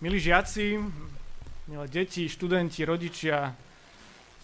[0.00, 0.80] Milí žiaci,
[1.68, 3.52] milé deti, študenti, rodičia,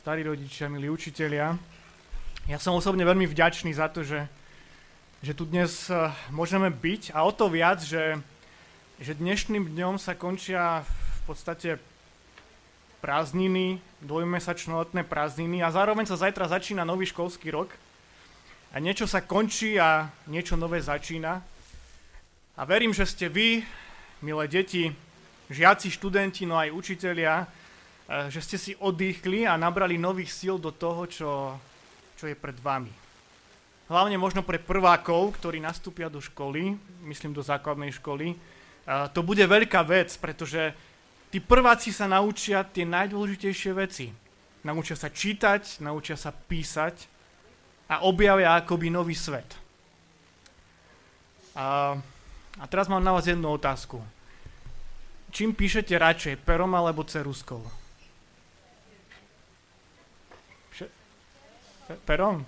[0.05, 1.57] starí rodičia, milí učitelia,
[2.45, 4.29] ja som osobne veľmi vďačný za to, že,
[5.25, 8.21] že tu dnes eh, môžeme byť a o to viac, že,
[9.01, 11.81] že dnešným dňom sa končia v podstate
[13.01, 17.73] prázdniny, dvojmesačno-letné prázdniny a zároveň sa zajtra začína nový školský rok
[18.69, 21.41] a niečo sa končí a niečo nové začína.
[22.61, 23.65] A verím, že ste vy,
[24.21, 24.93] milé deti,
[25.51, 30.75] žiaci, študenti, no aj učitelia, eh, že ste si oddychli a nabrali nových síl do
[30.75, 31.31] toho, čo,
[32.19, 32.91] čo je pred vami.
[33.87, 36.75] Hlavne možno pre prvákov, ktorí nastúpia do školy,
[37.07, 40.75] myslím do základnej školy, eh, to bude veľká vec, pretože
[41.31, 44.11] tí prváci sa naučia tie najdôležitejšie veci.
[44.67, 47.07] Naučia sa čítať, naučia sa písať
[47.87, 49.47] a objavia akoby nový svet.
[51.55, 51.95] A,
[52.59, 54.16] a teraz mám na vás jednu otázku
[55.31, 57.63] čím píšete radšej, perom alebo ceruskou?
[62.03, 62.43] Perom?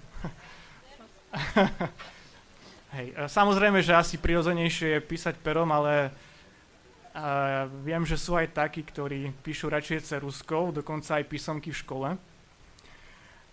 [2.95, 8.83] Hej, samozrejme, že asi prirodzenejšie je písať perom, ale uh, viem, že sú aj takí,
[8.83, 12.09] ktorí píšu radšej ceruskou, dokonca aj písomky v škole.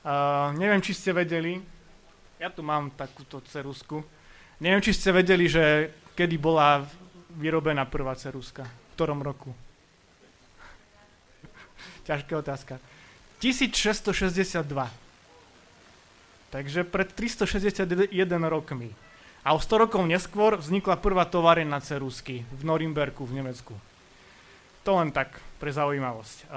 [0.05, 1.61] Uh, neviem, či ste vedeli,
[2.41, 4.01] ja tu mám takúto cerusku,
[4.57, 6.81] neviem, či ste vedeli, že kedy bola
[7.35, 9.51] vyrobená prvá ceruska ktorom roku?
[12.07, 12.79] Ťažká otázka.
[13.43, 14.63] 1662.
[16.55, 18.07] Takže pred 361
[18.47, 18.95] rokmi.
[19.45, 23.75] A o 100 rokov neskôr vznikla prvá továreň na cerusky v Norimberku v Nemecku.
[24.87, 26.47] To len tak pre zaujímavosť.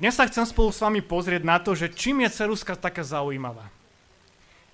[0.00, 3.68] Dnes sa chcem spolu s vami pozrieť na to, že čím je ceruska taká zaujímavá.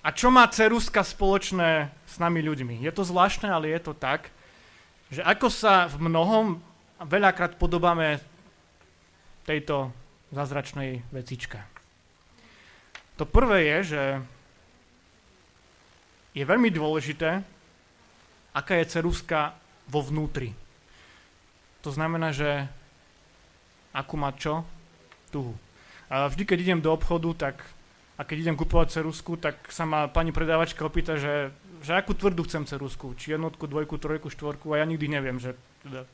[0.03, 2.83] A čo má ceruska spoločné s nami ľuďmi?
[2.83, 4.29] Je to zvláštne, ale je to tak
[5.09, 6.61] že ako sa v mnohom
[7.03, 8.21] veľakrát podobáme
[9.43, 9.91] tejto
[10.31, 11.59] zázračnej vecičke.
[13.19, 14.03] To prvé je, že
[16.33, 17.45] je veľmi dôležité,
[18.57, 19.53] aká je ceruska
[19.85, 20.53] vo vnútri.
[21.85, 22.65] To znamená, že
[23.93, 24.65] akú má čo?
[25.29, 25.53] Tuhu.
[26.09, 27.61] A vždy, keď idem do obchodu, tak
[28.13, 31.49] a keď idem kupovať cerusku, tak sa ma pani predávačka opýta, že,
[31.81, 35.57] že akú tvrdú chcem cerusku, či jednotku, dvojku, trojku, štvorku a ja nikdy neviem, že
[35.81, 36.05] teda,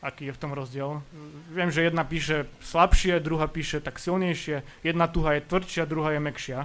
[0.00, 1.04] aký je v tom rozdiel.
[1.52, 6.20] Viem, že jedna píše slabšie, druhá píše tak silnejšie, jedna tuha je tvrdšia, druhá je
[6.24, 6.60] mekšia.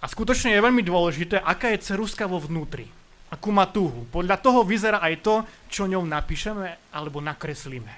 [0.00, 2.88] A skutočne je veľmi dôležité, aká je ceruska vo vnútri.
[3.32, 4.04] Akú má tuhu.
[4.10, 5.34] Podľa toho vyzerá aj to,
[5.72, 7.94] čo ňou napíšeme alebo nakreslíme.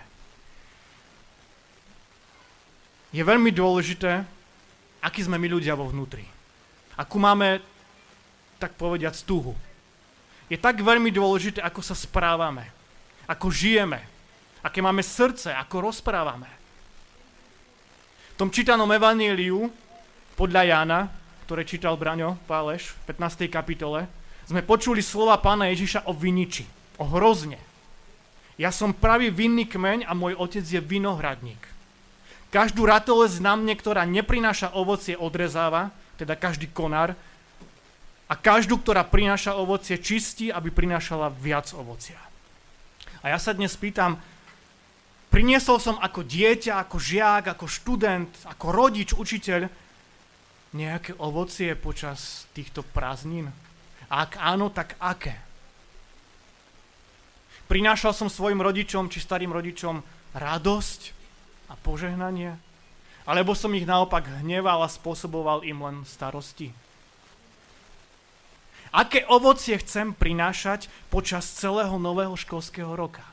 [3.12, 4.24] Je veľmi dôležité,
[5.02, 6.22] aký sme my ľudia vo vnútri.
[6.94, 7.58] Akú máme,
[8.62, 9.58] tak povediať, stúhu.
[10.46, 12.70] Je tak veľmi dôležité, ako sa správame,
[13.26, 13.98] ako žijeme,
[14.62, 16.46] aké máme srdce, ako rozprávame.
[18.32, 19.66] V tom čítanom evaníliu
[20.38, 21.00] podľa Jána,
[21.48, 23.50] ktoré čítal Braňo Páleš v 15.
[23.50, 24.06] kapitole,
[24.46, 26.64] sme počuli slova pána Ježiša o viniči,
[27.00, 27.58] o hrozne.
[28.60, 31.71] Ja som pravý vinný kmeň a môj otec je vinohradník.
[32.52, 35.88] Každú ratolesť na mne, ktorá neprináša ovocie, odrezáva,
[36.20, 37.16] teda každý konár,
[38.28, 42.20] a každú, ktorá prináša ovocie, čistí, aby prinášala viac ovocia.
[43.24, 44.16] A ja sa dnes pýtam,
[45.28, 49.68] priniesol som ako dieťa, ako žiak, ako študent, ako rodič, učiteľ
[50.72, 53.52] nejaké ovocie počas týchto prázdnin?
[54.08, 55.36] A ak áno, tak aké?
[57.68, 60.00] Prinášal som svojim rodičom či starým rodičom
[60.36, 61.21] radosť,
[61.72, 62.60] a požehnanie?
[63.24, 66.76] Alebo som ich naopak hneval a spôsoboval im len starosti?
[68.92, 73.24] Aké ovocie chcem prinášať počas celého nového školského roka?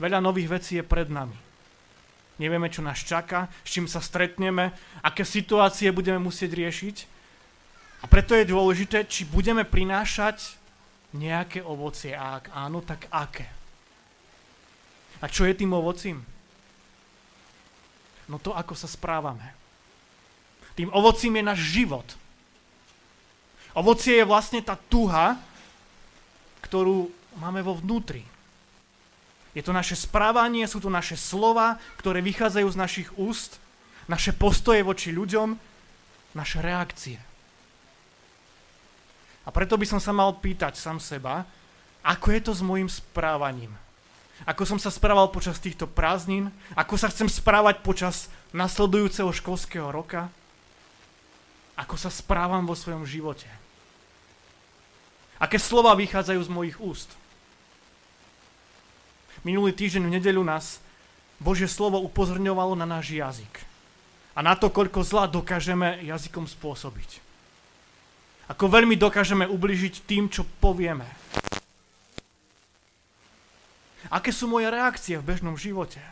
[0.00, 1.36] Veľa nových vecí je pred nami.
[2.40, 4.72] Nevieme, čo nás čaká, s čím sa stretneme,
[5.04, 6.96] aké situácie budeme musieť riešiť.
[8.02, 10.56] A preto je dôležité, či budeme prinášať
[11.12, 12.16] nejaké ovocie.
[12.16, 13.61] A ak áno, tak aké?
[15.22, 16.18] A čo je tým ovocím?
[18.26, 19.54] No to, ako sa správame.
[20.74, 22.06] Tým ovocím je náš život.
[23.72, 25.38] Ovocie je vlastne tá tuha,
[26.66, 27.06] ktorú
[27.38, 28.26] máme vo vnútri.
[29.52, 33.60] Je to naše správanie, sú to naše slova, ktoré vychádzajú z našich úst,
[34.08, 35.54] naše postoje voči ľuďom,
[36.32, 37.20] naše reakcie.
[39.44, 41.44] A preto by som sa mal pýtať sám seba,
[42.00, 43.76] ako je to s môjim správaním
[44.42, 50.28] ako som sa správal počas týchto prázdnin, ako sa chcem správať počas nasledujúceho školského roka,
[51.78, 53.48] ako sa správam vo svojom živote.
[55.42, 57.10] Aké slova vychádzajú z mojich úst.
[59.42, 60.78] Minulý týždeň v nedeľu nás
[61.42, 63.66] Božie slovo upozorňovalo na náš jazyk.
[64.38, 67.18] A na to, koľko zla dokážeme jazykom spôsobiť.
[68.54, 71.04] Ako veľmi dokážeme ubližiť tým, čo povieme.
[74.12, 76.04] Aké sú moje reakcie v bežnom živote?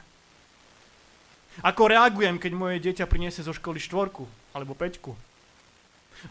[1.61, 4.25] Ako reagujem, keď moje dieťa priniesie zo školy štvorku
[4.57, 5.13] alebo peťku?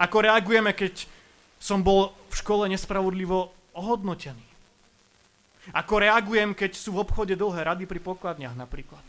[0.02, 1.06] Ako reagujeme, keď
[1.62, 4.50] som bol v škole nespravodlivo ohodnotený?
[5.70, 9.06] Ako reagujem, keď sú v obchode dlhé rady pri pokladniach napríklad?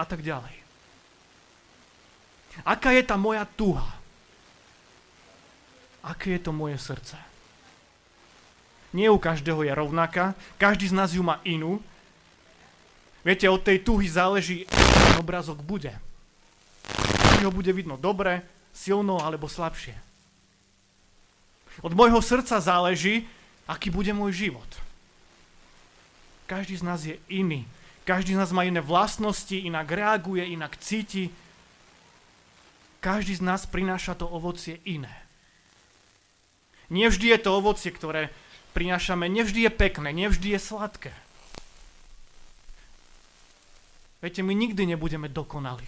[0.00, 0.56] A tak ďalej.
[2.64, 4.00] Aká je tá moja tuha?
[6.00, 7.33] Aké je to moje srdce?
[8.94, 11.82] Nie u každého je rovnaká, každý z nás ju má inú.
[13.26, 14.70] Viete, od tej tuhy záleží,
[15.18, 15.90] obrazok bude.
[17.34, 19.98] Či ho bude vidno dobre, silno alebo slabšie.
[21.82, 23.26] Od môjho srdca záleží,
[23.66, 24.70] aký bude môj život.
[26.46, 27.66] Každý z nás je iný.
[28.06, 31.34] Každý z nás má iné vlastnosti, inak reaguje, inak cíti.
[33.00, 35.10] Každý z nás prináša to ovocie iné.
[36.92, 38.28] Nevždy je to ovocie, ktoré
[38.74, 41.14] prinášame, nevždy je pekné, nevždy je sladké.
[44.18, 45.86] Viete, my nikdy nebudeme dokonalí.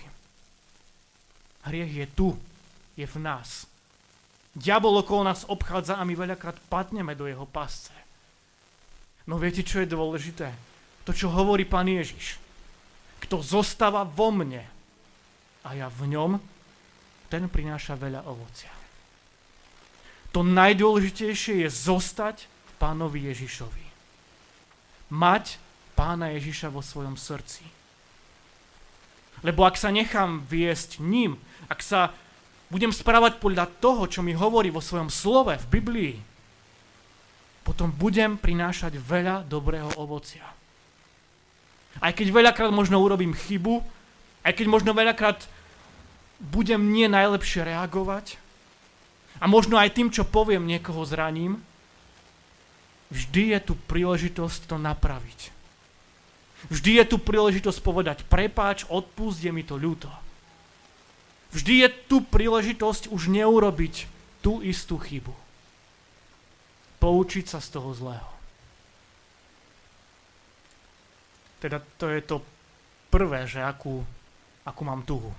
[1.67, 2.29] Hriech je tu,
[2.95, 3.67] je v nás.
[4.57, 7.93] Diabol okolo nás obchádza a my veľakrát padneme do jeho pasce.
[9.27, 10.55] No viete, čo je dôležité?
[11.05, 12.39] To, čo hovorí pán Ježiš.
[13.21, 14.65] Kto zostáva vo mne
[15.67, 16.39] a ja v ňom,
[17.27, 18.71] ten prináša veľa ovocia.
[20.31, 23.85] To najdôležitejšie je zostať pánovi Ježišovi.
[25.13, 25.61] Mať
[25.97, 27.65] pána Ježiša vo svojom srdci.
[29.45, 31.37] Lebo ak sa nechám viesť ním,
[31.69, 32.13] ak sa
[32.73, 36.15] budem správať podľa toho, čo mi hovorí vo svojom slove v Biblii,
[37.67, 40.47] potom budem prinášať veľa dobrého ovocia.
[41.99, 43.83] Aj keď veľakrát možno urobím chybu,
[44.47, 45.49] aj keď možno veľakrát
[46.39, 48.39] budem nie najlepšie reagovať
[49.41, 51.65] a možno aj tým, čo poviem, niekoho zraním,
[53.13, 55.55] vždy je tu príležitosť to napraviť.
[56.73, 60.11] Vždy je tu príležitosť povedať prepáč, odpust, je mi to ľúto.
[61.55, 64.11] Vždy je tu príležitosť už neurobiť
[64.43, 65.47] tú istú chybu
[66.97, 68.31] poučiť sa z toho zlého.
[71.63, 72.43] Teda to je to
[73.09, 74.05] prvé, že akú,
[74.67, 75.33] akú mám tuhu.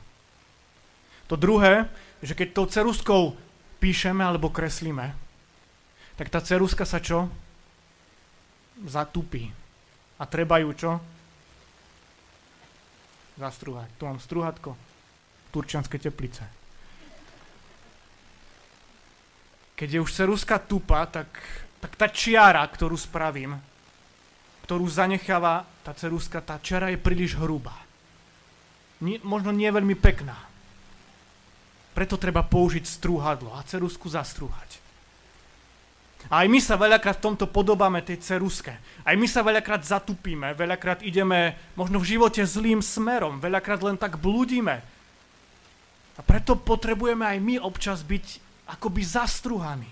[1.28, 1.92] To druhé,
[2.24, 3.24] že keď tou ceruskou
[3.84, 5.14] píšeme alebo kreslíme,
[6.18, 7.30] tak tá ceruska sa čo?
[8.86, 9.50] Zatupí.
[10.18, 10.92] A treba ju čo?
[13.42, 13.90] Zastruhať.
[13.98, 14.78] Tu mám struhatko.
[15.50, 16.58] Turčianske teplice.
[19.78, 21.30] keď je už ceruska tupa, tak,
[21.78, 23.54] tak tá čiara, ktorú spravím,
[24.66, 27.78] ktorú zanecháva tá ceruska, tá čiara je príliš hrubá.
[29.06, 30.34] Nie, možno nie veľmi pekná.
[31.94, 34.82] Preto treba použiť strúhadlo a cerusku zastrúhať.
[36.28, 38.76] A aj my sa veľakrát v tomto podobáme tej ceruske.
[39.08, 44.20] Aj my sa veľakrát zatupíme, veľakrát ideme možno v živote zlým smerom, veľakrát len tak
[44.20, 44.84] blúdime.
[46.18, 48.26] A preto potrebujeme aj my občas byť
[48.68, 49.90] akoby zastruhaný.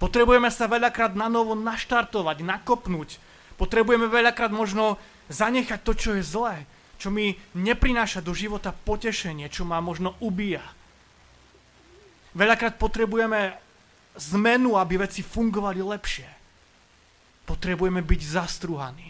[0.00, 3.20] Potrebujeme sa veľakrát na novo naštartovať, nakopnúť.
[3.60, 4.96] Potrebujeme veľakrát možno
[5.28, 6.64] zanechať to, čo je zlé,
[6.96, 10.64] čo mi neprináša do života potešenie, čo ma možno ubíja.
[12.32, 13.60] Veľakrát potrebujeme
[14.16, 16.28] zmenu, aby veci fungovali lepšie.
[17.46, 19.08] Potrebujeme byť zastruhaní.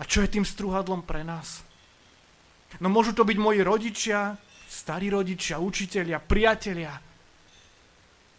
[0.00, 1.62] A čo je tým struhadlom pre nás?
[2.80, 4.34] No môžu to byť moji rodičia,
[4.66, 6.96] starí rodičia, učitelia, priatelia,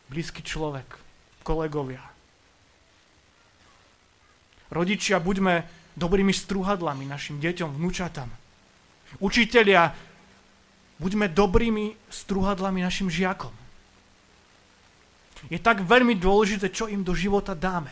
[0.10, 0.98] blízky človek,
[1.46, 2.02] kolegovia.
[4.74, 8.30] Rodičia, buďme dobrými struhadlami našim deťom, vnúčatám.
[9.22, 9.94] Učitelia,
[10.98, 13.63] buďme dobrými struhadlami našim žiakom.
[15.52, 17.92] Je tak veľmi dôležité, čo im do života dáme.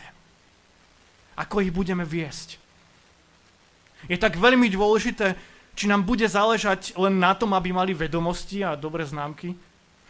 [1.36, 2.60] Ako ich budeme viesť.
[4.08, 5.36] Je tak veľmi dôležité,
[5.72, 9.56] či nám bude záležať len na tom, aby mali vedomosti a dobré známky,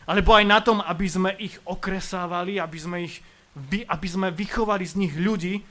[0.03, 3.23] alebo aj na tom, aby sme ich okresávali, aby sme, ich,
[3.87, 5.63] aby sme vychovali z nich ľudí,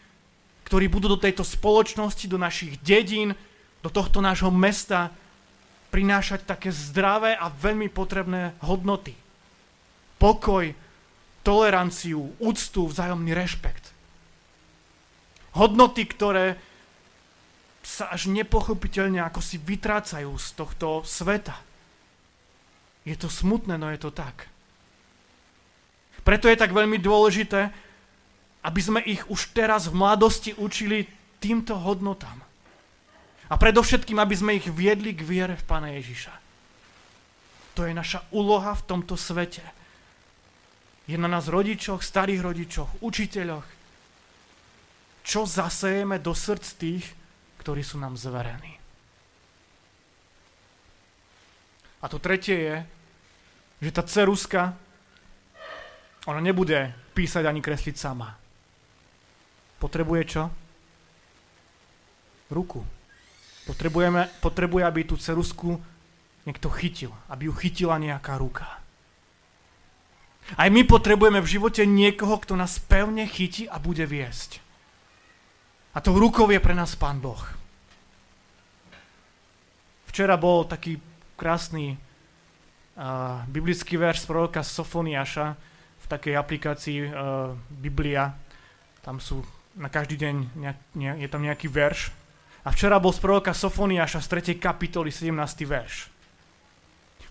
[0.63, 3.35] ktorí budú do tejto spoločnosti, do našich dedín,
[3.83, 5.11] do tohto nášho mesta
[5.91, 9.11] prinášať také zdravé a veľmi potrebné hodnoty.
[10.15, 10.71] Pokoj,
[11.41, 13.93] toleranciu, úctu, vzájomný rešpekt.
[15.57, 16.55] Hodnoty, ktoré
[17.81, 21.57] sa až nepochopiteľne ako si vytrácajú z tohto sveta.
[23.03, 24.47] Je to smutné, no je to tak.
[26.21, 27.73] Preto je tak veľmi dôležité,
[28.61, 31.09] aby sme ich už teraz v mladosti učili
[31.41, 32.45] týmto hodnotám.
[33.49, 36.31] A predovšetkým, aby sme ich viedli k viere v Pána Ježiša.
[37.75, 39.65] To je naša úloha v tomto svete.
[41.11, 43.67] Je na nás rodičoch, starých rodičoch, učiteľoch.
[45.27, 47.05] Čo zasejeme do srdc tých,
[47.59, 48.79] ktorí sú nám zverení.
[51.99, 52.77] A to tretie je,
[53.83, 54.71] že tá ceruska,
[56.31, 58.31] ona nebude písať ani kresliť sama.
[59.83, 60.43] Potrebuje čo?
[62.55, 62.81] Ruku.
[63.67, 65.75] Potrebujeme, potrebuje, aby tú cerusku
[66.47, 67.11] niekto chytil.
[67.27, 68.80] Aby ju chytila nejaká ruka.
[70.59, 74.59] Aj my potrebujeme v živote niekoho, kto nás pevne chytí a bude viesť.
[75.91, 77.39] A tou rukou je pre nás Pán Boh.
[80.07, 80.99] Včera bol taký
[81.39, 85.47] krásny uh, biblický verš z proroka Sofoniaša
[86.03, 88.35] v takej aplikácii uh, Biblia.
[89.03, 89.43] Tam sú
[89.75, 92.11] na každý deň nejak, ne, je tam nejaký verš.
[92.61, 94.59] A včera bol z proroka Sofoniaša z 3.
[94.59, 95.31] kapitoly 17.
[95.63, 96.11] verš.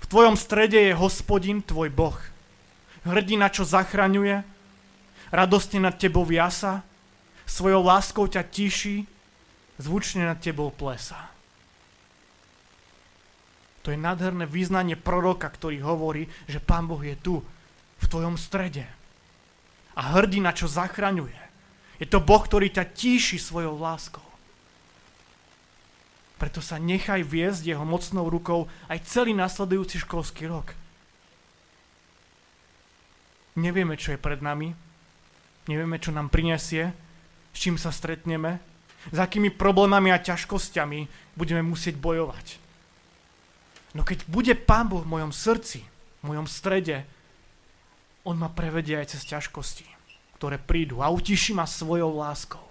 [0.01, 2.17] V tvojom strede je hospodin, tvoj Boh.
[3.05, 4.45] Hrdina, čo zachraňuje,
[5.33, 6.85] radostne nad tebou jasa,
[7.49, 9.09] svojou láskou ťa tiší,
[9.81, 11.33] zvučne nad tebou plesa.
[13.81, 17.41] To je nádherné význanie proroka, ktorý hovorí, že Pán Boh je tu,
[18.01, 18.85] v tvojom strede.
[19.97, 21.37] A hrdina, čo zachraňuje.
[22.01, 24.25] Je to Boh, ktorý ťa tíši svojou láskou.
[26.41, 30.73] Preto sa nechaj viesť jeho mocnou rukou aj celý nasledujúci školský rok.
[33.59, 34.71] Nevieme, čo je pred nami.
[35.67, 36.95] Nevieme, čo nám prinesie,
[37.51, 38.63] s čím sa stretneme,
[39.11, 42.61] s akými problémami a ťažkosťami budeme musieť bojovať.
[43.97, 45.83] No keď bude Pán Boh v mojom srdci,
[46.21, 47.07] v mojom strede,
[48.23, 49.89] On ma prevedie aj cez ťažkosti,
[50.37, 52.63] ktoré prídu a utiší ma svojou láskou.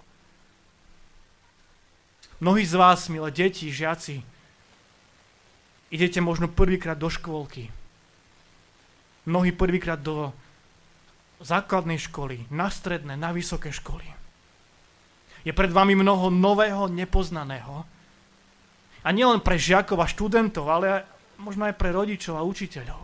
[2.40, 4.24] Mnohí z vás, milé deti, žiaci,
[5.92, 7.68] idete možno prvýkrát do škôlky.
[9.28, 10.32] Mnohí prvýkrát do
[11.40, 14.04] základnej školy, na stredné, na vysoké školy.
[15.40, 17.88] Je pred vami mnoho nového, nepoznaného,
[19.00, 21.08] a nielen pre žiakov a študentov, ale
[21.40, 23.00] možno aj pre rodičov a učiteľov.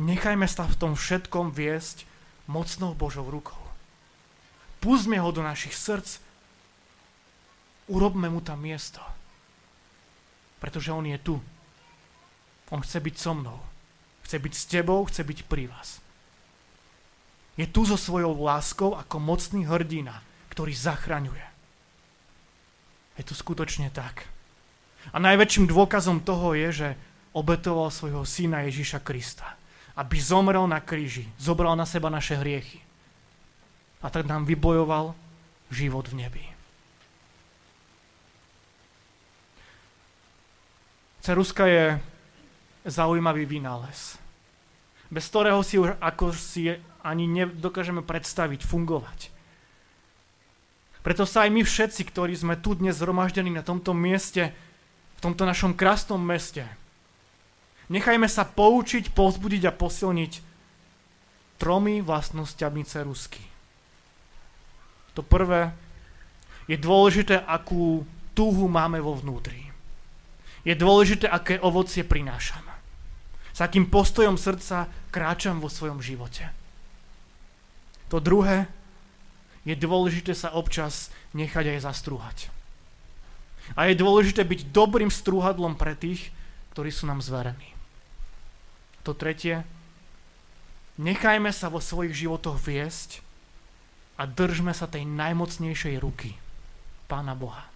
[0.00, 2.04] Nechajme sa v tom všetkom viesť
[2.44, 3.60] mocnou Božou rukou.
[4.80, 6.20] Púzme ho do našich srdc,
[7.88, 9.00] urobme mu tam miesto.
[10.60, 11.36] Pretože on je tu.
[12.72, 13.60] On chce byť so mnou.
[14.24, 16.00] Chce byť s tebou, chce byť pri vás.
[17.60, 21.44] Je tu so svojou láskou ako mocný hrdina, ktorý zachraňuje.
[23.20, 24.24] Je to skutočne tak.
[25.12, 26.88] A najväčším dôkazom toho je, že
[27.36, 29.60] obetoval svojho syna Ježíša Krista,
[29.92, 32.80] aby zomrel na kríži, zobral na seba naše hriechy
[34.00, 35.12] a tak nám vybojoval
[35.68, 36.44] život v nebi.
[41.20, 42.00] Ceruska je
[42.88, 44.16] zaujímavý vynález,
[45.12, 49.30] bez ktorého si už ako si ani nedokážeme predstaviť fungovať.
[51.00, 54.52] Preto sa aj my všetci, ktorí sme tu dnes zhromaždení na tomto mieste,
[55.16, 56.64] v tomto našom krásnom meste,
[57.88, 60.32] nechajme sa poučiť, pozbudiť a posilniť
[61.60, 63.44] tromi vlastnosťami cerusky.
[65.12, 65.72] To prvé,
[66.68, 69.68] je dôležité, akú túhu máme vo vnútri.
[70.64, 72.64] Je dôležité, aké ovocie prinášam.
[73.50, 76.59] S akým postojom srdca kráčam vo svojom živote.
[78.10, 78.66] To druhé,
[79.62, 82.38] je dôležité sa občas nechať aj zastrúhať.
[83.78, 86.34] A je dôležité byť dobrým strúhadlom pre tých,
[86.74, 87.70] ktorí sú nám zverení.
[89.06, 89.62] To tretie,
[90.98, 93.22] nechajme sa vo svojich životoch viesť
[94.18, 96.34] a držme sa tej najmocnejšej ruky,
[97.06, 97.70] Pána Boha.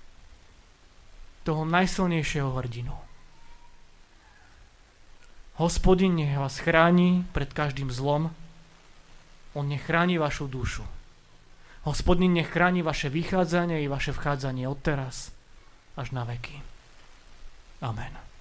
[1.47, 2.97] Toho najsilnejšieho hrdinu.
[5.61, 8.35] Hospodin nech vás chráni pred každým zlom,
[9.55, 10.83] On nech chráni vašu dušu.
[11.85, 15.31] Hospodin nech chráni vaše vychádzanie i vaše vchádzanie od teraz
[15.95, 16.59] až na veky.
[17.85, 18.34] Amen.